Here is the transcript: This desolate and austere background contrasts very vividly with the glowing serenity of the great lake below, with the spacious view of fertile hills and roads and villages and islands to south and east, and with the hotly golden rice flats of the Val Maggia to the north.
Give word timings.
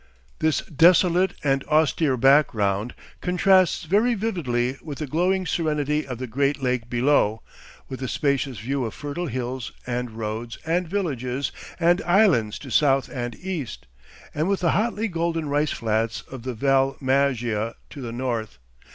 This 0.39 0.61
desolate 0.61 1.35
and 1.43 1.63
austere 1.65 2.17
background 2.17 2.95
contrasts 3.21 3.83
very 3.83 4.15
vividly 4.15 4.77
with 4.81 4.97
the 4.97 5.05
glowing 5.05 5.45
serenity 5.45 6.07
of 6.07 6.17
the 6.17 6.25
great 6.25 6.59
lake 6.59 6.89
below, 6.89 7.43
with 7.87 7.99
the 7.99 8.07
spacious 8.07 8.57
view 8.57 8.83
of 8.83 8.95
fertile 8.95 9.27
hills 9.27 9.71
and 9.85 10.09
roads 10.09 10.57
and 10.65 10.87
villages 10.87 11.51
and 11.79 12.01
islands 12.01 12.57
to 12.57 12.71
south 12.71 13.09
and 13.09 13.35
east, 13.35 13.85
and 14.33 14.49
with 14.49 14.61
the 14.61 14.71
hotly 14.71 15.07
golden 15.07 15.47
rice 15.47 15.69
flats 15.71 16.21
of 16.31 16.41
the 16.41 16.55
Val 16.55 16.97
Maggia 16.99 17.75
to 17.91 18.01
the 18.01 18.11
north. 18.11 18.57